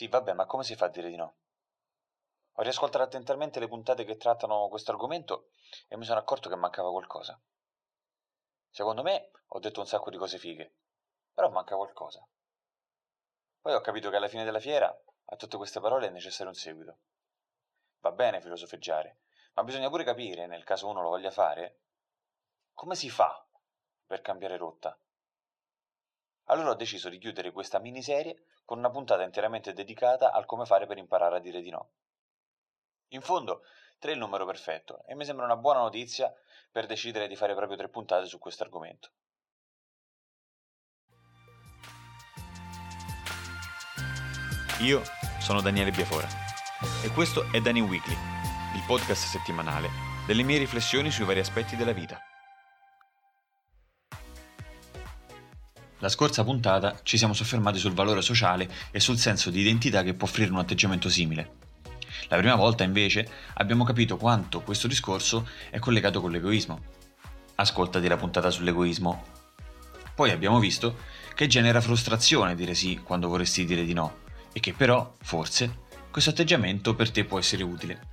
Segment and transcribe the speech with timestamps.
[0.00, 1.34] Sì, vabbè, ma come si fa a dire di no?
[2.54, 5.50] Ho riascoltato attentamente le puntate che trattano questo argomento
[5.88, 7.38] e mi sono accorto che mancava qualcosa.
[8.70, 10.74] Secondo me ho detto un sacco di cose fighe,
[11.34, 12.26] però manca qualcosa.
[13.60, 16.58] Poi ho capito che alla fine della fiera a tutte queste parole è necessario un
[16.58, 16.98] seguito.
[18.00, 19.18] Va bene filosofeggiare,
[19.52, 21.80] ma bisogna pure capire, nel caso uno lo voglia fare,
[22.72, 23.46] come si fa
[24.06, 24.98] per cambiare rotta.
[26.50, 30.86] Allora ho deciso di chiudere questa miniserie con una puntata interamente dedicata al come fare
[30.86, 31.90] per imparare a dire di no.
[33.12, 33.62] In fondo,
[33.98, 36.32] 3 è il numero perfetto e mi sembra una buona notizia
[36.70, 39.10] per decidere di fare proprio tre puntate su questo argomento.
[44.80, 45.02] Io
[45.38, 46.28] sono Daniele Biafora
[47.04, 48.14] e questo è Dani Weekly,
[48.74, 49.88] il podcast settimanale
[50.26, 52.29] delle mie riflessioni sui vari aspetti della vita.
[56.00, 60.14] La scorsa puntata ci siamo soffermati sul valore sociale e sul senso di identità che
[60.14, 61.56] può offrire un atteggiamento simile.
[62.28, 66.80] La prima volta, invece, abbiamo capito quanto questo discorso è collegato con l'egoismo.
[67.56, 69.24] Ascoltati la puntata sull'egoismo.
[70.14, 71.00] Poi abbiamo visto
[71.34, 74.20] che genera frustrazione dire sì quando vorresti dire di no
[74.52, 78.08] e che però, forse, questo atteggiamento per te può essere utile.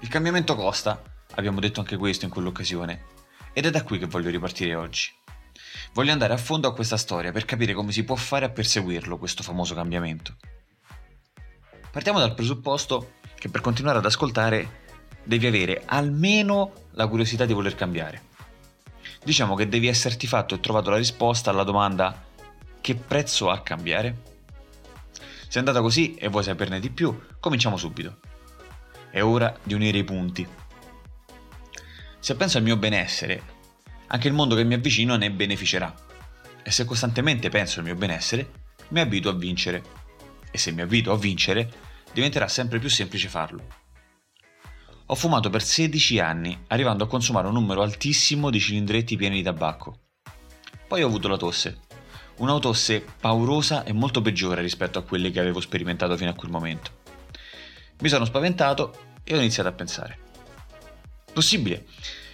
[0.00, 1.02] Il cambiamento costa,
[1.36, 3.04] abbiamo detto anche questo in quell'occasione,
[3.54, 5.24] ed è da qui che voglio ripartire oggi.
[5.92, 9.18] Voglio andare a fondo a questa storia per capire come si può fare a perseguirlo,
[9.18, 10.36] questo famoso cambiamento.
[11.90, 14.84] Partiamo dal presupposto che per continuare ad ascoltare
[15.22, 18.34] devi avere almeno la curiosità di voler cambiare.
[19.24, 22.24] Diciamo che devi esserti fatto e trovato la risposta alla domanda
[22.80, 24.34] che prezzo ha cambiare?
[25.48, 28.18] Se è andata così e vuoi saperne di più, cominciamo subito.
[29.10, 30.46] È ora di unire i punti.
[32.18, 33.54] Se penso al mio benessere
[34.08, 35.94] anche il mondo che mi avvicino ne beneficerà.
[36.62, 39.82] E se costantemente penso al mio benessere, mi abituo a vincere.
[40.50, 41.70] E se mi abituo a vincere,
[42.12, 43.84] diventerà sempre più semplice farlo.
[45.06, 49.42] Ho fumato per 16 anni, arrivando a consumare un numero altissimo di cilindretti pieni di
[49.42, 50.00] tabacco.
[50.88, 51.80] Poi ho avuto la tosse.
[52.38, 56.50] Una tosse paurosa e molto peggiore rispetto a quelle che avevo sperimentato fino a quel
[56.50, 57.02] momento.
[58.00, 60.18] Mi sono spaventato e ho iniziato a pensare.
[61.32, 61.86] Possibile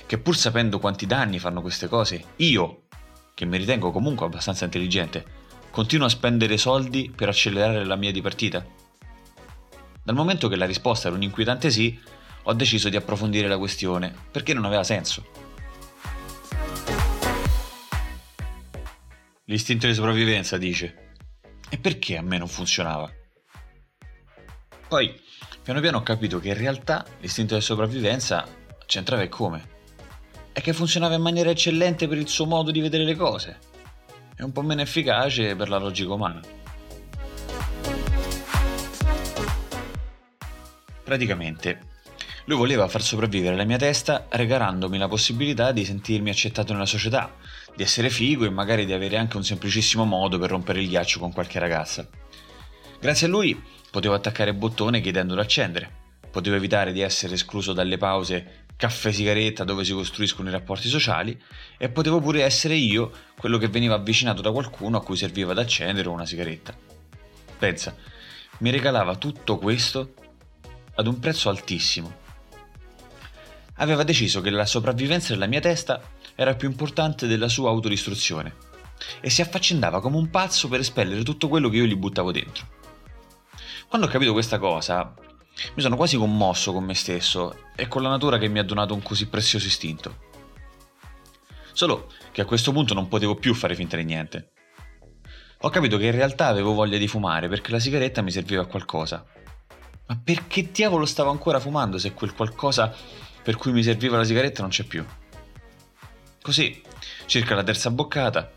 [0.06, 2.82] che pur sapendo quanti danni fanno queste cose, io,
[3.34, 5.24] che mi ritengo comunque abbastanza intelligente,
[5.70, 8.64] continuo a spendere soldi per accelerare la mia di partita?
[10.04, 11.98] Dal momento che la risposta era un inquietante sì,
[12.44, 15.24] ho deciso di approfondire la questione, perché non aveva senso.
[19.44, 21.14] L'istinto di sopravvivenza dice.
[21.68, 23.10] E perché a me non funzionava?
[24.88, 25.20] Poi,
[25.62, 28.46] piano piano ho capito che in realtà l'istinto di sopravvivenza
[28.84, 29.80] c'entrava e come
[30.52, 33.58] è che funzionava in maniera eccellente per il suo modo di vedere le cose
[34.36, 36.40] e un po' meno efficace per la logica umana.
[41.04, 41.90] Praticamente,
[42.46, 47.34] lui voleva far sopravvivere la mia testa regalandomi la possibilità di sentirmi accettato nella società,
[47.74, 51.18] di essere figo e magari di avere anche un semplicissimo modo per rompere il ghiaccio
[51.18, 52.06] con qualche ragazza.
[53.00, 55.90] Grazie a lui potevo attaccare bottone chiedendolo accendere,
[56.30, 61.40] potevo evitare di essere escluso dalle pause caffè sigaretta dove si costruiscono i rapporti sociali
[61.78, 65.60] e potevo pure essere io quello che veniva avvicinato da qualcuno a cui serviva da
[65.60, 66.76] accendere una sigaretta.
[67.56, 67.94] Pensa,
[68.58, 70.14] mi regalava tutto questo
[70.96, 72.12] ad un prezzo altissimo.
[73.74, 76.02] Aveva deciso che la sopravvivenza della mia testa
[76.34, 78.52] era più importante della sua autodistruzione
[79.20, 82.66] e si affaccendava come un pazzo per espellere tutto quello che io gli buttavo dentro.
[83.86, 85.14] Quando ho capito questa cosa,
[85.74, 88.94] mi sono quasi commosso con me stesso e con la natura che mi ha donato
[88.94, 90.30] un così prezioso istinto.
[91.72, 94.52] Solo che a questo punto non potevo più fare finta di niente.
[95.60, 98.66] Ho capito che in realtà avevo voglia di fumare perché la sigaretta mi serviva a
[98.66, 99.24] qualcosa.
[100.06, 102.94] Ma perché diavolo stavo ancora fumando se quel qualcosa
[103.42, 105.04] per cui mi serviva la sigaretta non c'è più?
[106.42, 106.82] Così,
[107.26, 108.50] circa la terza boccata,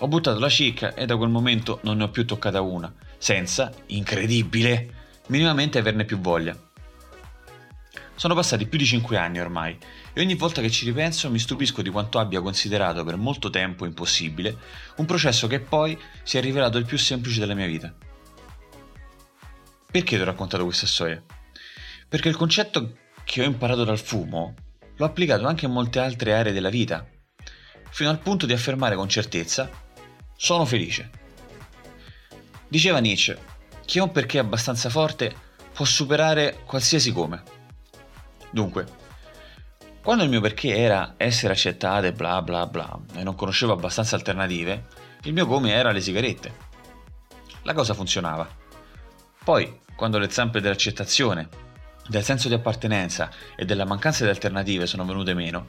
[0.00, 3.72] ho buttato la cicca e da quel momento non ne ho più toccata una, senza,
[3.86, 5.01] incredibile,
[5.32, 6.54] minimamente averne più voglia.
[8.14, 9.78] Sono passati più di 5 anni ormai
[10.12, 13.86] e ogni volta che ci ripenso mi stupisco di quanto abbia considerato per molto tempo
[13.86, 14.54] impossibile
[14.96, 17.92] un processo che poi si è rivelato il più semplice della mia vita.
[19.90, 21.22] Perché ti ho raccontato questa storia?
[22.06, 24.54] Perché il concetto che ho imparato dal fumo
[24.94, 27.08] l'ho applicato anche in molte altre aree della vita,
[27.88, 29.70] fino al punto di affermare con certezza
[30.36, 31.10] sono felice.
[32.68, 33.51] Diceva Nietzsche,
[33.98, 35.34] ha un perché abbastanza forte
[35.72, 37.42] può superare qualsiasi come.
[38.50, 38.86] Dunque,
[40.02, 44.16] quando il mio perché era essere accettato e bla bla bla e non conoscevo abbastanza
[44.16, 44.86] alternative,
[45.22, 46.70] il mio come era le sigarette.
[47.62, 48.48] La cosa funzionava.
[49.44, 51.48] Poi, quando le zampe dell'accettazione,
[52.08, 55.68] del senso di appartenenza e della mancanza di alternative sono venute meno,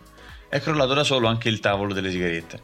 [0.50, 2.62] è crollato da solo anche il tavolo delle sigarette.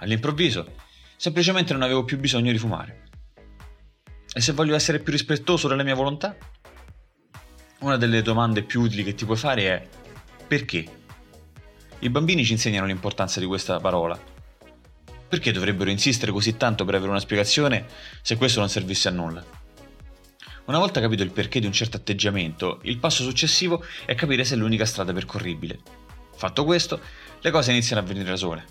[0.00, 0.74] All'improvviso,
[1.16, 3.07] semplicemente non avevo più bisogno di fumare.
[4.32, 6.36] E se voglio essere più rispettoso della mia volontà?
[7.80, 9.86] Una delle domande più utili che ti puoi fare è
[10.46, 10.84] perché?
[12.00, 14.18] I bambini ci insegnano l'importanza di questa parola.
[15.28, 17.86] Perché dovrebbero insistere così tanto per avere una spiegazione
[18.22, 19.44] se questo non servisse a nulla?
[20.66, 24.54] Una volta capito il perché di un certo atteggiamento, il passo successivo è capire se
[24.54, 25.78] è l'unica strada percorribile.
[26.36, 27.00] Fatto questo,
[27.40, 28.64] le cose iniziano a venire da sole.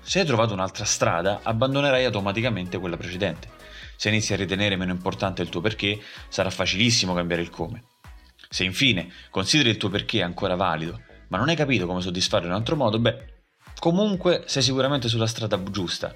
[0.00, 3.57] Se hai trovato un'altra strada, abbandonerai automaticamente quella precedente.
[4.00, 7.82] Se inizi a ritenere meno importante il tuo perché, sarà facilissimo cambiare il come.
[8.48, 11.00] Se infine consideri il tuo perché ancora valido,
[11.30, 13.40] ma non hai capito come soddisfarlo in un altro modo, beh,
[13.80, 16.14] comunque sei sicuramente sulla strada giusta.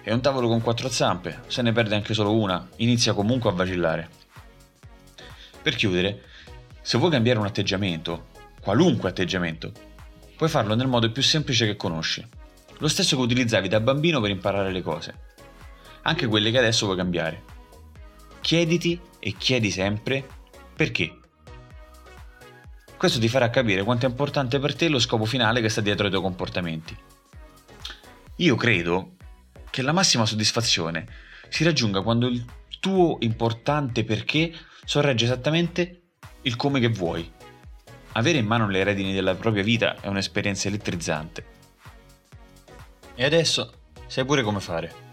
[0.00, 3.54] È un tavolo con quattro zampe, se ne perde anche solo una, inizia comunque a
[3.54, 4.08] vacillare.
[5.60, 6.22] Per chiudere,
[6.80, 8.28] se vuoi cambiare un atteggiamento,
[8.60, 9.72] qualunque atteggiamento,
[10.36, 12.24] puoi farlo nel modo più semplice che conosci,
[12.78, 15.26] lo stesso che utilizzavi da bambino per imparare le cose,
[16.08, 17.42] anche quelle che adesso vuoi cambiare.
[18.40, 20.26] Chiediti e chiedi sempre
[20.74, 21.18] perché.
[22.96, 26.04] Questo ti farà capire quanto è importante per te lo scopo finale che sta dietro
[26.04, 26.96] ai tuoi comportamenti.
[28.36, 29.16] Io credo
[29.70, 31.06] che la massima soddisfazione
[31.48, 32.44] si raggiunga quando il
[32.80, 34.52] tuo importante perché
[34.84, 36.02] sorregge esattamente
[36.42, 37.30] il come che vuoi.
[38.12, 41.44] Avere in mano le redini della propria vita è un'esperienza elettrizzante.
[43.14, 43.72] E adesso
[44.06, 45.07] sai pure come fare.